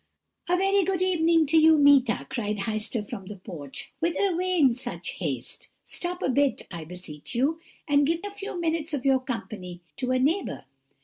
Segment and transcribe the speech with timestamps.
[0.49, 4.73] "'A very good evening to you, Meeta,' cried Heister from the porch; 'whither away in
[4.73, 5.67] such haste?
[5.85, 10.09] Stop a bit, I beseech you, and give a few minutes of your company to
[10.09, 10.65] a neighbour.